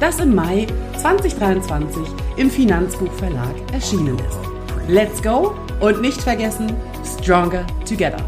[0.00, 0.66] das im Mai
[0.98, 2.02] 2023
[2.36, 4.38] im Finanzbuchverlag erschienen ist.
[4.88, 6.72] Let's go und nicht vergessen,
[7.04, 8.22] Stronger Together.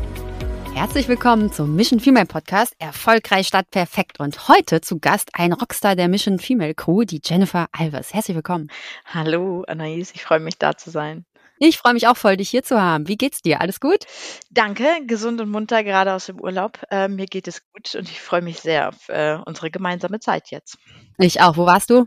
[0.75, 5.97] Herzlich willkommen zum Mission Female Podcast Erfolgreich statt perfekt und heute zu Gast ein Rockstar
[5.97, 8.13] der Mission Female Crew, die Jennifer Alves.
[8.13, 8.69] Herzlich willkommen.
[9.07, 11.25] Hallo Anaïs, ich freue mich da zu sein.
[11.59, 13.09] Ich freue mich auch voll, dich hier zu haben.
[13.09, 13.61] Wie geht's dir?
[13.61, 14.05] Alles gut?
[14.51, 16.81] Danke, gesund und munter, gerade aus dem Urlaub.
[16.91, 20.51] Äh, mir geht es gut und ich freue mich sehr auf äh, unsere gemeinsame Zeit
[20.51, 20.77] jetzt.
[21.19, 21.57] Ich auch.
[21.57, 22.07] Wo warst du?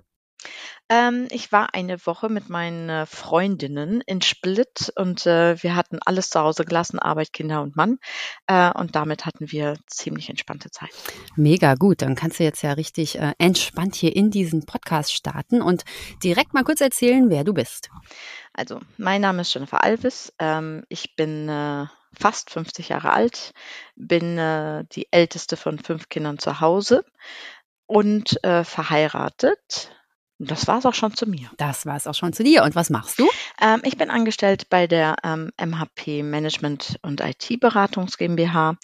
[0.92, 6.00] Ähm, ich war eine Woche mit meinen äh, Freundinnen in Split und äh, wir hatten
[6.04, 8.00] alles zu Hause gelassen, Arbeit, Kinder und Mann.
[8.48, 10.90] Äh, und damit hatten wir ziemlich entspannte Zeit.
[11.36, 12.02] Mega gut.
[12.02, 15.86] Dann kannst du jetzt ja richtig äh, entspannt hier in diesen Podcast starten und
[16.24, 17.90] direkt mal kurz erzählen, wer du bist.
[18.54, 20.34] Also, mein Name ist Jennifer Alves.
[20.40, 21.86] Ähm, ich bin äh,
[22.18, 23.54] fast 50 Jahre alt,
[23.96, 27.06] bin äh, die älteste von fünf Kindern zu Hause
[27.86, 29.92] und äh, verheiratet
[30.40, 31.52] das war es auch schon zu mir.
[31.58, 32.64] Das war es auch schon zu dir.
[32.64, 33.30] Und was machst du?
[33.62, 38.78] Ähm, ich bin angestellt bei der ähm, MHP Management und IT Beratungs GmbH.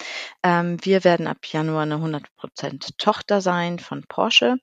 [0.43, 4.57] Ähm, wir werden ab Januar eine 100% Tochter sein von Porsche.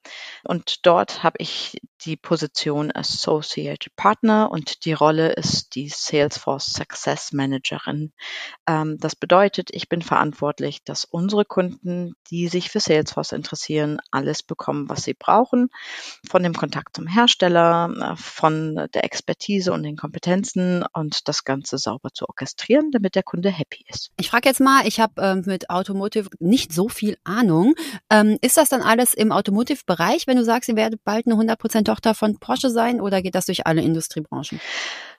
[0.45, 7.33] Und dort habe ich die Position Associate Partner und die Rolle ist die Salesforce Success
[7.33, 8.13] Managerin.
[8.67, 14.43] Ähm, das bedeutet, ich bin verantwortlich, dass unsere Kunden, die sich für Salesforce interessieren, alles
[14.43, 15.69] bekommen, was sie brauchen.
[16.29, 21.79] Von dem Kontakt zum Hersteller, äh, von der Expertise und den Kompetenzen und das Ganze
[21.79, 24.11] sauber zu orchestrieren, damit der Kunde happy ist.
[24.19, 27.75] Ich frage jetzt mal, ich habe ähm, mit Automotive nicht so viel Ahnung.
[28.11, 31.92] Ähm, ist das dann alles im Automotive-Bereich, wenn du sagst, ihr werdet bald eine 100%
[31.93, 34.61] Tochter von Porsche sein oder geht das durch alle Industriebranchen?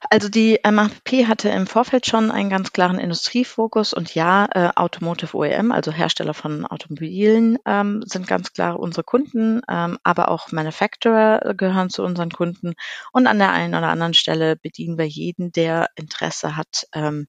[0.09, 5.36] Also die MAP hatte im Vorfeld schon einen ganz klaren Industriefokus und ja, äh, Automotive
[5.36, 11.53] OEM, also Hersteller von Automobilen, ähm, sind ganz klar unsere Kunden, ähm, aber auch Manufacturer
[11.56, 12.74] gehören zu unseren Kunden
[13.12, 17.28] und an der einen oder anderen Stelle bedienen wir jeden, der Interesse hat, ähm,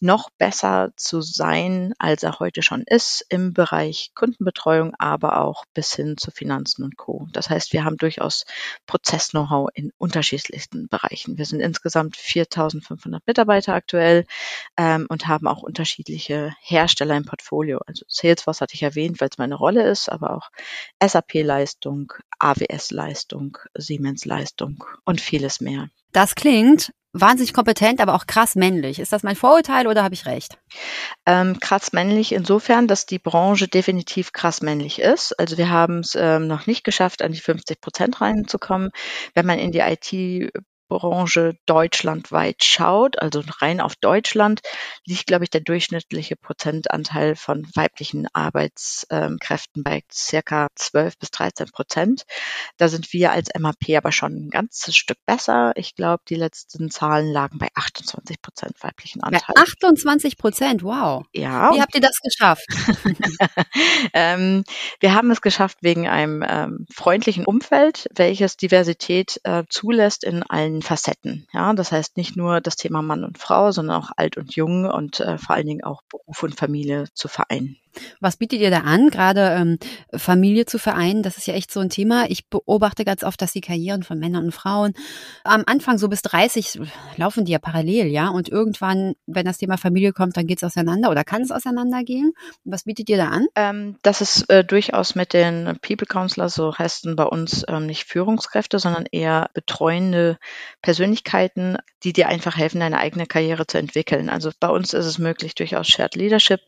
[0.00, 5.94] noch besser zu sein, als er heute schon ist im Bereich Kundenbetreuung, aber auch bis
[5.94, 7.28] hin zu Finanzen und Co.
[7.32, 8.44] Das heißt, wir haben durchaus
[8.86, 11.38] Prozess-Know-how in unterschiedlichsten Bereichen.
[11.38, 14.24] Wir sind insgesamt 4.500 Mitarbeiter aktuell
[14.76, 17.80] ähm, und haben auch unterschiedliche Hersteller im Portfolio.
[17.86, 20.50] Also Salesforce hatte ich erwähnt, weil es meine Rolle ist, aber auch
[21.04, 25.88] SAP-Leistung, AWS-Leistung, Siemens-Leistung und vieles mehr.
[26.12, 28.98] Das klingt wahnsinnig kompetent, aber auch krass männlich.
[28.98, 30.58] Ist das mein Vorurteil oder habe ich recht?
[31.24, 35.38] Ähm, krass männlich insofern, dass die Branche definitiv krass männlich ist.
[35.38, 38.90] Also wir haben es ähm, noch nicht geschafft, an die 50 Prozent reinzukommen.
[39.34, 40.52] Wenn man in die IT
[40.94, 44.60] Branche deutschlandweit schaut, also rein auf Deutschland,
[45.04, 52.22] liegt, glaube ich, der durchschnittliche Prozentanteil von weiblichen Arbeitskräften bei circa 12 bis 13 Prozent.
[52.76, 55.72] Da sind wir als MAP aber schon ein ganzes Stück besser.
[55.74, 59.40] Ich glaube, die letzten Zahlen lagen bei 28 Prozent weiblichen Anteil.
[59.52, 61.24] Bei 28 Prozent, wow.
[61.32, 61.72] Ja.
[61.74, 62.66] Wie habt ihr das geschafft?
[64.12, 64.62] ähm,
[65.00, 70.74] wir haben es geschafft wegen einem ähm, freundlichen Umfeld, welches Diversität äh, zulässt in allen
[70.74, 71.46] allen Facetten.
[71.52, 74.84] Ja, das heißt nicht nur das Thema Mann und Frau, sondern auch alt und jung
[74.84, 77.76] und äh, vor allen Dingen auch Beruf und Familie zu vereinen.
[78.20, 79.78] Was bietet ihr da an, gerade ähm,
[80.14, 81.22] Familie zu vereinen?
[81.22, 82.26] Das ist ja echt so ein Thema.
[82.28, 84.94] Ich beobachte ganz oft, dass die Karrieren von Männern und Frauen
[85.44, 86.80] am Anfang so bis 30
[87.16, 88.28] laufen die ja parallel, ja.
[88.28, 92.32] Und irgendwann, wenn das Thema Familie kommt, dann geht es auseinander oder kann es auseinandergehen.
[92.64, 93.46] Was bietet ihr da an?
[93.54, 98.04] Ähm, das ist äh, durchaus mit den People Counselor, so heißen bei uns ähm, nicht
[98.04, 100.38] Führungskräfte, sondern eher betreuende
[100.82, 104.28] Persönlichkeiten, die dir einfach helfen, deine eigene Karriere zu entwickeln.
[104.28, 106.60] Also bei uns ist es möglich, durchaus Shared Leadership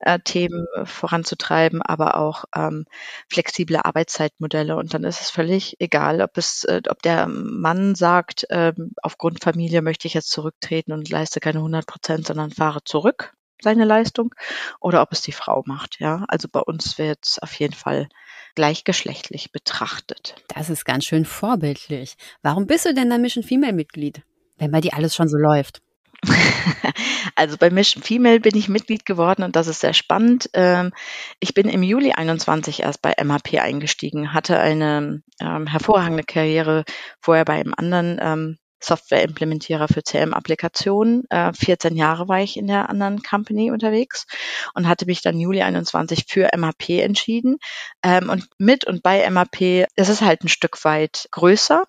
[0.00, 2.86] äh, Themen äh, voranzutreiben, aber auch ähm,
[3.28, 4.76] flexible Arbeitszeitmodelle.
[4.76, 8.72] Und dann ist es völlig egal, ob es, äh, ob der Mann sagt, äh,
[9.02, 13.84] aufgrund Familie möchte ich jetzt zurücktreten und leiste keine 100 Prozent, sondern fahre zurück seine
[13.84, 14.34] Leistung,
[14.80, 16.00] oder ob es die Frau macht.
[16.00, 18.08] Ja, also bei uns wird es auf jeden Fall
[18.54, 20.34] gleichgeschlechtlich betrachtet.
[20.48, 22.16] Das ist ganz schön vorbildlich.
[22.42, 24.22] Warum bist du denn da Mission Female Mitglied,
[24.58, 25.80] wenn bei dir alles schon so läuft?
[27.34, 30.50] Also bei Mission Female bin ich Mitglied geworden und das ist sehr spannend.
[30.52, 30.92] Ähm,
[31.40, 36.84] ich bin im Juli 21 erst bei MHP eingestiegen, hatte eine ähm, hervorragende Karriere
[37.20, 41.24] vorher bei einem anderen ähm, Software-Implementierer für CM-Applikationen.
[41.30, 44.26] Äh, 14 Jahre war ich in der anderen Company unterwegs
[44.74, 47.58] und hatte mich dann Juli 21 für MHP entschieden.
[48.02, 51.84] Ähm, und mit und bei MHP ist es halt ein Stück weit größer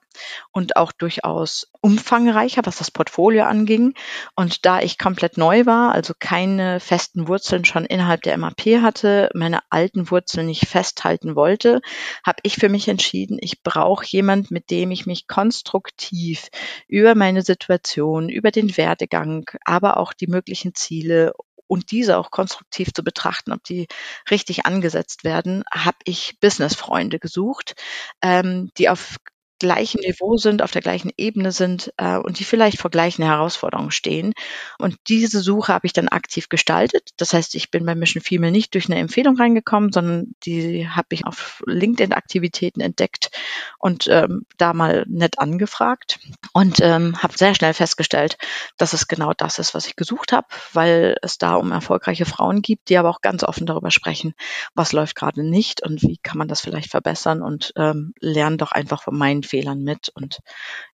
[0.52, 3.94] und auch durchaus umfangreicher, was das Portfolio anging.
[4.36, 9.30] Und da ich komplett neu war, also keine festen Wurzeln schon innerhalb der MAP hatte,
[9.34, 11.82] meine alten Wurzeln nicht festhalten wollte,
[12.26, 16.50] habe ich für mich entschieden, ich brauche jemand, mit dem ich mich konstruktiv
[16.88, 21.34] über meine Situation, über den Werdegang, aber auch die möglichen Ziele
[21.68, 23.88] und diese auch konstruktiv zu betrachten, ob die
[24.30, 27.76] richtig angesetzt werden, habe ich Businessfreunde gesucht,
[28.22, 29.18] ähm, die auf
[29.64, 33.92] gleichen Niveau sind, auf der gleichen Ebene sind äh, und die vielleicht vor gleichen Herausforderungen
[33.92, 34.34] stehen.
[34.78, 37.12] Und diese Suche habe ich dann aktiv gestaltet.
[37.16, 41.08] Das heißt, ich bin bei Mission Female nicht durch eine Empfehlung reingekommen, sondern die habe
[41.12, 43.32] ich auf LinkedIn-Aktivitäten entdeckt
[43.80, 46.20] und ähm, da mal nett angefragt
[46.52, 48.38] und ähm, habe sehr schnell festgestellt,
[48.78, 52.62] dass es genau das ist, was ich gesucht habe, weil es da um erfolgreiche Frauen
[52.62, 54.34] gibt, die aber auch ganz offen darüber sprechen,
[54.76, 58.74] was läuft gerade nicht und wie kann man das vielleicht verbessern und ähm, lernen doch
[58.74, 60.10] einfach von meinen Fehlern mit.
[60.16, 60.40] Und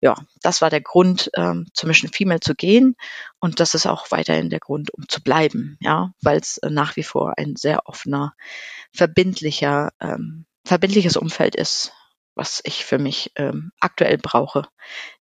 [0.02, 2.98] ja, das war der Grund, ähm, zu Mission Female zu gehen.
[3.40, 6.98] Und das ist auch weiterhin der Grund, um zu bleiben, ja, weil es äh, nach
[6.98, 8.34] wie vor ein sehr offener,
[8.94, 11.94] verbindlicher, ähm, verbindliches Umfeld ist,
[12.36, 14.68] was ich für mich ähm, aktuell brauche,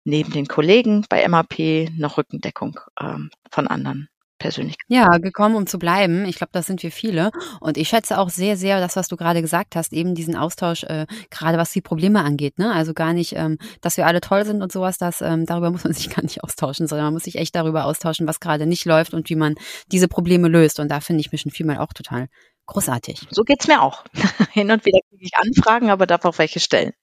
[0.03, 4.09] neben den Kollegen bei MAP noch Rückendeckung ähm, von anderen
[4.39, 4.75] persönlich.
[4.87, 6.25] Ja, gekommen, um zu bleiben.
[6.25, 7.31] Ich glaube, das sind wir viele.
[7.59, 10.83] Und ich schätze auch sehr, sehr das, was du gerade gesagt hast, eben diesen Austausch,
[10.83, 12.57] äh, gerade was die Probleme angeht.
[12.57, 12.73] Ne?
[12.73, 15.83] Also gar nicht, ähm, dass wir alle toll sind und sowas, das, ähm, darüber muss
[15.83, 18.85] man sich gar nicht austauschen, sondern man muss sich echt darüber austauschen, was gerade nicht
[18.85, 19.55] läuft und wie man
[19.91, 20.79] diese Probleme löst.
[20.79, 22.27] Und da finde ich Mission Female auch total
[22.65, 23.27] großartig.
[23.31, 24.03] So geht's mir auch.
[24.51, 26.93] Hin und wieder kriege ich Anfragen, aber darf auch welche stellen.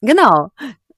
[0.00, 0.50] Genau.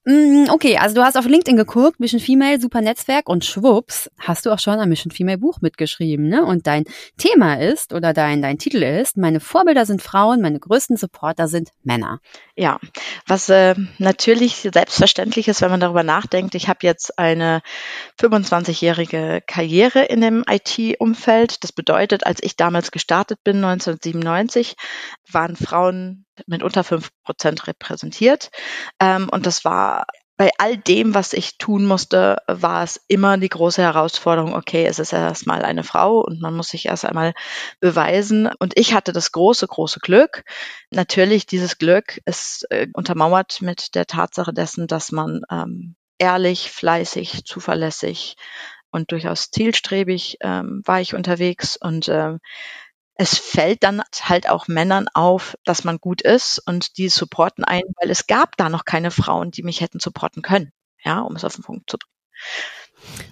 [0.08, 4.46] Mm, okay, also du hast auf LinkedIn geguckt, Mission Female, super Netzwerk und schwupps, hast
[4.46, 6.46] du auch schon ein Mission Female Buch mitgeschrieben, ne?
[6.46, 6.84] Und dein
[7.18, 11.72] Thema ist oder dein, dein Titel ist, meine Vorbilder sind Frauen, meine größten Supporter sind
[11.82, 12.20] Männer.
[12.60, 12.80] Ja,
[13.24, 16.56] was äh, natürlich selbstverständlich ist, wenn man darüber nachdenkt.
[16.56, 17.62] Ich habe jetzt eine
[18.20, 21.62] 25-jährige Karriere in dem IT-Umfeld.
[21.62, 24.74] Das bedeutet, als ich damals gestartet bin, 1997,
[25.30, 28.50] waren Frauen mit unter fünf Prozent repräsentiert.
[28.98, 30.06] Ähm, und das war
[30.38, 35.00] bei all dem, was ich tun musste, war es immer die große Herausforderung, okay, es
[35.00, 37.34] ist erstmal eine Frau und man muss sich erst einmal
[37.80, 38.48] beweisen.
[38.60, 40.44] Und ich hatte das große, große Glück.
[40.90, 47.44] Natürlich, dieses Glück ist äh, untermauert mit der Tatsache dessen, dass man ähm, ehrlich, fleißig,
[47.44, 48.36] zuverlässig
[48.92, 52.38] und durchaus zielstrebig ähm, war ich unterwegs und äh,
[53.18, 57.92] es fällt dann halt auch Männern auf, dass man gut ist und die supporten einen,
[58.00, 60.72] weil es gab da noch keine Frauen, die mich hätten supporten können,
[61.04, 62.14] ja, um es auf den Punkt zu bringen.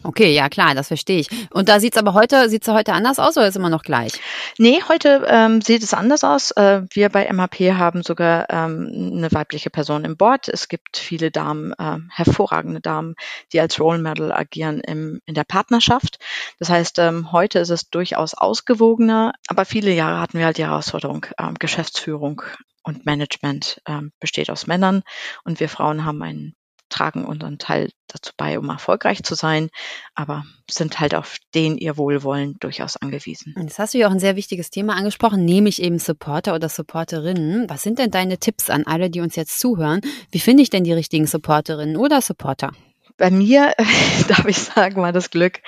[0.02, 1.28] Okay, ja klar, das verstehe ich.
[1.50, 4.12] Und da sieht's aber heute, sieht's heute anders aus oder ist immer noch gleich?
[4.58, 6.50] Nee, heute ähm, sieht es anders aus.
[6.52, 10.48] Äh, wir bei MHP haben sogar ähm, eine weibliche Person im Board.
[10.48, 13.14] Es gibt viele Damen, äh, hervorragende Damen,
[13.52, 16.18] die als Role Model agieren im, in der Partnerschaft.
[16.58, 20.64] Das heißt, ähm, heute ist es durchaus ausgewogener, aber viele Jahre hatten wir halt die
[20.64, 22.42] Herausforderung, ähm, Geschäftsführung
[22.82, 25.02] und Management ähm, besteht aus Männern
[25.44, 26.54] und wir Frauen haben einen
[26.88, 29.68] tragen unseren Teil dazu bei, um erfolgreich zu sein,
[30.14, 33.54] aber sind halt auf den ihr Wohlwollen durchaus angewiesen.
[33.60, 37.68] Jetzt hast du ja auch ein sehr wichtiges Thema angesprochen, nämlich eben Supporter oder Supporterinnen.
[37.68, 40.00] Was sind denn deine Tipps an alle, die uns jetzt zuhören?
[40.30, 42.72] Wie finde ich denn die richtigen Supporterinnen oder Supporter?
[43.16, 43.74] bei mir,
[44.28, 45.60] darf ich sagen, war das Glück,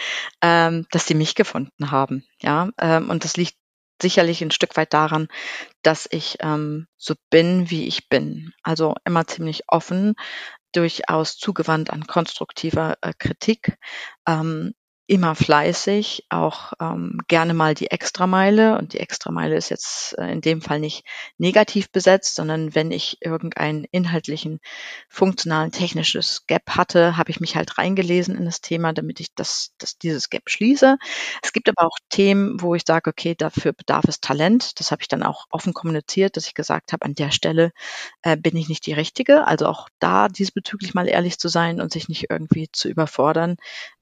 [0.42, 2.24] ähm, dass sie mich gefunden haben.
[2.40, 3.54] Ja, ähm, und das liegt
[4.00, 5.28] sicherlich ein Stück weit daran,
[5.82, 8.52] dass ich ähm, so bin, wie ich bin.
[8.62, 10.14] Also immer ziemlich offen,
[10.72, 13.76] durchaus zugewandt an konstruktiver äh, Kritik.
[14.26, 14.74] Ähm,
[15.08, 18.76] immer fleißig, auch ähm, gerne mal die Extrameile.
[18.76, 21.04] Und die Extrameile ist jetzt äh, in dem Fall nicht
[21.38, 24.60] negativ besetzt, sondern wenn ich irgendeinen inhaltlichen,
[25.08, 29.72] funktionalen, technisches Gap hatte, habe ich mich halt reingelesen in das Thema, damit ich das,
[29.78, 30.98] das dieses Gap schließe.
[31.42, 34.78] Es gibt aber auch Themen, wo ich sage, okay, dafür bedarf es Talent.
[34.78, 37.72] Das habe ich dann auch offen kommuniziert, dass ich gesagt habe, an der Stelle
[38.20, 39.46] äh, bin ich nicht die Richtige.
[39.46, 43.56] Also auch da diesbezüglich mal ehrlich zu sein und sich nicht irgendwie zu überfordern,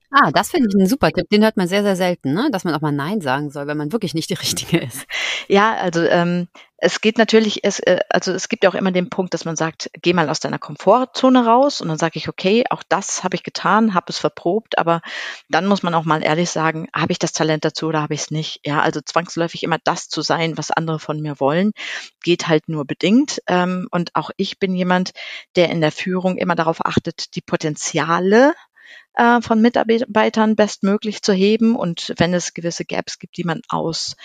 [0.09, 1.29] Ah, das finde ich einen super Tipp.
[1.29, 2.49] Den hört man sehr, sehr selten, ne?
[2.51, 5.05] dass man auch mal Nein sagen soll, wenn man wirklich nicht die Richtige ist.
[5.49, 6.47] Ja, also ähm,
[6.77, 9.55] es geht natürlich, es, äh, also es gibt ja auch immer den Punkt, dass man
[9.55, 13.35] sagt, geh mal aus deiner Komfortzone raus und dann sage ich, okay, auch das habe
[13.35, 15.01] ich getan, habe es verprobt, aber
[15.49, 18.21] dann muss man auch mal ehrlich sagen, habe ich das Talent dazu oder habe ich
[18.21, 18.61] es nicht?
[18.65, 21.71] Ja, also zwangsläufig immer das zu sein, was andere von mir wollen,
[22.23, 23.41] geht halt nur bedingt.
[23.47, 25.11] Ähm, und auch ich bin jemand,
[25.55, 28.53] der in der Führung immer darauf achtet, die Potenziale
[29.13, 31.75] äh, von Mitarbeitern bestmöglich zu heben.
[31.75, 34.15] Und wenn es gewisse Gaps gibt, die man aus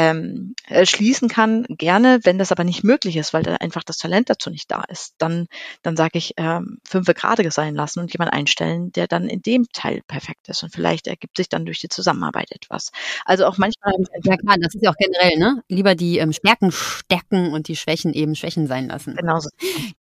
[0.00, 2.20] ähm, äh, schließen kann, gerne.
[2.22, 5.14] Wenn das aber nicht möglich ist, weil da einfach das Talent dazu nicht da ist,
[5.18, 5.46] dann,
[5.82, 9.66] dann sage ich, ähm, fünfe gerade sein lassen und jemand einstellen, der dann in dem
[9.72, 10.62] Teil perfekt ist.
[10.62, 12.90] Und vielleicht ergibt sich dann durch die Zusammenarbeit etwas.
[13.24, 13.92] Also auch manchmal.
[14.24, 15.62] Ja klar, das ist ja auch generell, ne?
[15.68, 19.16] Lieber die ähm, Stärken stärken und die Schwächen eben Schwächen sein lassen.
[19.16, 19.50] Genauso.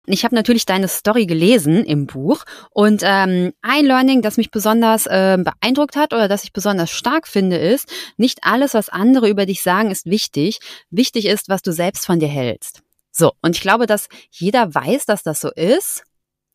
[0.06, 5.08] Ich habe natürlich deine Story gelesen im Buch und ähm, ein Learning, das mich besonders
[5.08, 9.46] äh, beeindruckt hat oder das ich besonders stark finde, ist, nicht alles, was andere über
[9.46, 10.60] dich sagen, sagen ist wichtig.
[10.90, 12.82] Wichtig ist, was du selbst von dir hältst.
[13.12, 16.04] So, und ich glaube, dass jeder weiß, dass das so ist.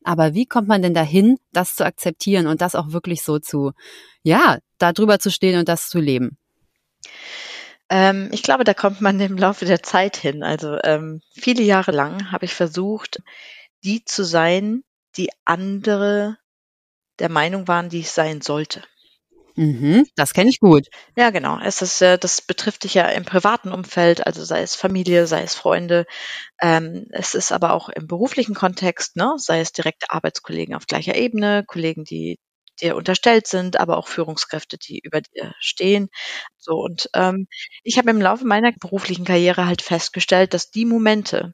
[0.03, 3.71] Aber wie kommt man denn dahin, das zu akzeptieren und das auch wirklich so zu,
[4.23, 6.37] ja, da drüber zu stehen und das zu leben?
[7.89, 10.43] Ähm, ich glaube, da kommt man im Laufe der Zeit hin.
[10.43, 13.21] Also ähm, viele Jahre lang habe ich versucht,
[13.83, 14.83] die zu sein,
[15.17, 16.37] die andere
[17.19, 18.83] der Meinung waren, die ich sein sollte.
[19.57, 20.87] Mhm, das kenne ich gut.
[21.15, 21.59] Ja, genau.
[21.63, 25.43] Es ist, äh, das betrifft dich ja im privaten Umfeld, also sei es Familie, sei
[25.43, 26.05] es Freunde.
[26.61, 29.35] Ähm, es ist aber auch im beruflichen Kontext, ne?
[29.37, 32.39] sei es direkte Arbeitskollegen auf gleicher Ebene, Kollegen, die
[32.81, 36.09] dir unterstellt sind, aber auch Führungskräfte, die über dir stehen.
[36.57, 37.47] So und ähm,
[37.83, 41.53] ich habe im Laufe meiner beruflichen Karriere halt festgestellt, dass die Momente,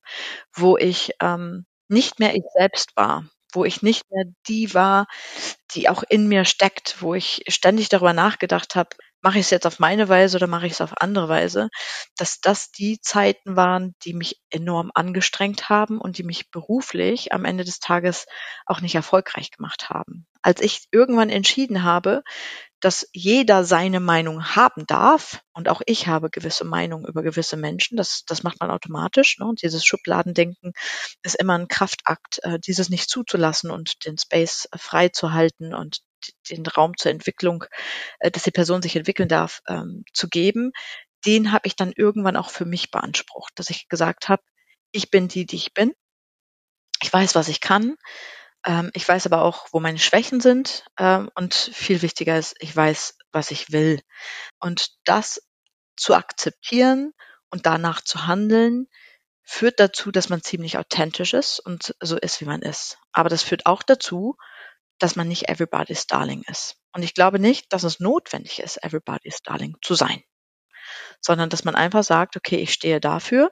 [0.55, 5.07] wo ich ähm, nicht mehr ich selbst war, wo ich nicht mehr die war,
[5.75, 8.89] die auch in mir steckt, wo ich ständig darüber nachgedacht habe,
[9.21, 11.69] mache ich es jetzt auf meine Weise oder mache ich es auf andere Weise,
[12.17, 17.45] dass das die Zeiten waren, die mich enorm angestrengt haben und die mich beruflich am
[17.45, 18.25] Ende des Tages
[18.65, 20.25] auch nicht erfolgreich gemacht haben.
[20.41, 22.23] Als ich irgendwann entschieden habe,
[22.81, 27.95] dass jeder seine Meinung haben darf und auch ich habe gewisse Meinungen über gewisse Menschen.
[27.95, 29.37] Das, das macht man automatisch.
[29.37, 29.45] Ne?
[29.45, 30.73] Und dieses Schubladendenken
[31.21, 35.73] ist immer ein Kraftakt, äh, dieses nicht zuzulassen und den Space äh, frei zu halten
[35.75, 35.99] und
[36.49, 37.65] den Raum zur Entwicklung,
[38.19, 40.71] äh, dass die Person sich entwickeln darf, ähm, zu geben.
[41.25, 44.41] Den habe ich dann irgendwann auch für mich beansprucht, dass ich gesagt habe,
[44.91, 45.93] ich bin die, die ich bin.
[47.03, 47.95] Ich weiß, was ich kann.
[48.65, 50.85] Ähm, ich weiß aber auch, wo meine Schwächen sind.
[50.97, 54.01] Ähm, und viel wichtiger ist, ich weiß, was ich will.
[54.59, 55.41] Und das
[55.95, 57.13] zu akzeptieren
[57.49, 58.87] und danach zu handeln,
[59.43, 62.97] führt dazu, dass man ziemlich authentisch ist und so ist, wie man ist.
[63.11, 64.37] Aber das führt auch dazu,
[64.99, 66.77] dass man nicht everybody's darling ist.
[66.93, 70.23] Und ich glaube nicht, dass es notwendig ist, everybody's darling zu sein
[71.19, 73.51] sondern dass man einfach sagt, okay, ich stehe dafür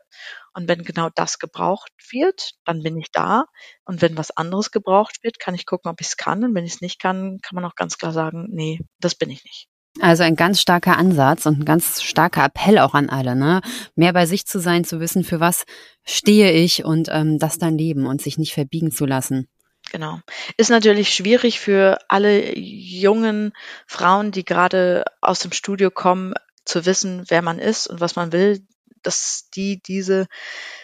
[0.53, 3.45] und wenn genau das gebraucht wird, dann bin ich da
[3.85, 6.65] und wenn was anderes gebraucht wird, kann ich gucken, ob ich es kann und wenn
[6.65, 9.67] ich es nicht kann, kann man auch ganz klar sagen, nee, das bin ich nicht.
[9.99, 13.61] Also ein ganz starker Ansatz und ein ganz starker Appell auch an alle, ne?
[13.95, 15.65] Mehr bei sich zu sein, zu wissen, für was
[16.05, 19.47] stehe ich und ähm, das dann leben und sich nicht verbiegen zu lassen.
[19.91, 20.19] Genau.
[20.57, 23.53] Ist natürlich schwierig für alle jungen
[23.87, 26.33] Frauen, die gerade aus dem Studio kommen,
[26.69, 28.65] zu wissen, wer man ist und was man will,
[29.03, 30.27] dass die diese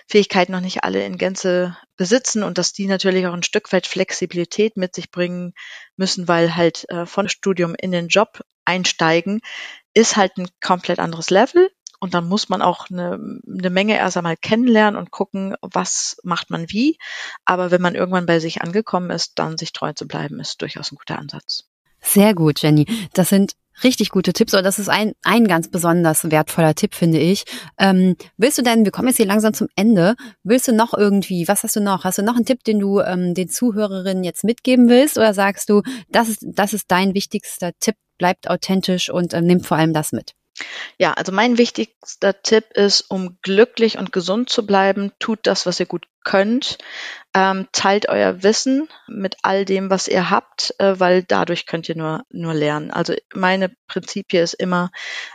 [0.08, 3.88] Fähigkeiten noch nicht alle in Gänze besitzen und dass die natürlich auch ein Stück weit
[3.88, 5.54] Flexibilität mit sich bringen
[5.98, 9.42] müssen, weil halt äh, von Studium in den Job einsteigen
[9.94, 11.70] ist halt ein komplett anderes Level.
[12.00, 13.14] Und dann muss man auch eine,
[13.48, 16.98] eine Menge erst einmal kennenlernen und gucken, was macht man wie.
[17.46, 20.92] Aber wenn man irgendwann bei sich angekommen ist, dann sich treu zu bleiben, ist durchaus
[20.92, 21.64] ein guter Ansatz.
[22.06, 22.86] Sehr gut, Jenny.
[23.14, 27.20] Das sind richtig gute Tipps, oder das ist ein, ein ganz besonders wertvoller Tipp, finde
[27.20, 27.44] ich.
[27.78, 31.48] Ähm, willst du denn, wir kommen jetzt hier langsam zum Ende, willst du noch irgendwie,
[31.48, 32.04] was hast du noch?
[32.04, 35.18] Hast du noch einen Tipp, den du ähm, den Zuhörerinnen jetzt mitgeben willst?
[35.18, 39.60] Oder sagst du, das ist, das ist dein wichtigster Tipp, bleibt authentisch und äh, nimm
[39.62, 40.34] vor allem das mit?
[40.98, 45.80] Ja, also mein wichtigster Tipp ist, um glücklich und gesund zu bleiben, tut das, was
[45.80, 46.78] ihr gut könnt.
[47.34, 51.98] Ähm, teilt euer Wissen mit all dem, was ihr habt, äh, weil dadurch könnt ihr
[51.98, 52.92] nur, nur lernen.
[52.92, 54.92] Also meine Prinzipie ist immer,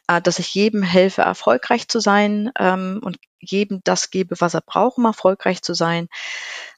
[0.08, 4.62] äh, dass ich jedem helfe, erfolgreich zu sein ähm, und jedem das gebe, was er
[4.62, 6.08] braucht, um erfolgreich zu sein.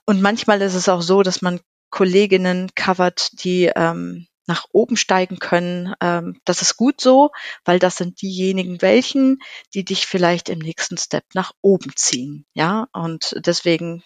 [0.05, 5.39] Und manchmal ist es auch so, dass man Kolleginnen covert, die ähm, nach oben steigen
[5.39, 5.95] können.
[6.01, 7.31] Ähm, das ist gut so,
[7.65, 9.39] weil das sind diejenigen welchen,
[9.75, 12.47] die dich vielleicht im nächsten Step nach oben ziehen.
[12.55, 14.03] Ja, und deswegen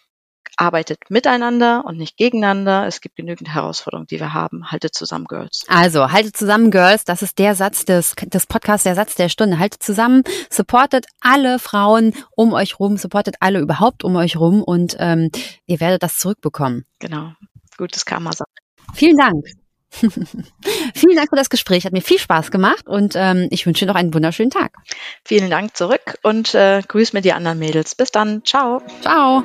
[0.56, 2.86] arbeitet miteinander und nicht gegeneinander.
[2.86, 4.70] Es gibt genügend Herausforderungen, die wir haben.
[4.70, 5.64] Haltet zusammen, Girls.
[5.68, 7.04] Also, haltet zusammen, Girls.
[7.04, 9.58] Das ist der Satz des, des Podcasts, der Satz der Stunde.
[9.58, 14.96] Haltet zusammen, supportet alle Frauen um euch rum, supportet alle überhaupt um euch rum und
[14.98, 15.30] ähm,
[15.66, 16.84] ihr werdet das zurückbekommen.
[16.98, 17.32] Genau.
[17.76, 18.30] Gutes Karma.
[18.94, 19.44] Vielen Dank.
[20.94, 21.84] Vielen Dank für das Gespräch.
[21.84, 24.72] Hat mir viel Spaß gemacht und ähm, ich wünsche noch einen wunderschönen Tag.
[25.24, 27.94] Vielen Dank zurück und äh, grüß mir die anderen Mädels.
[27.94, 28.44] Bis dann.
[28.44, 28.82] Ciao.
[29.00, 29.44] Ciao.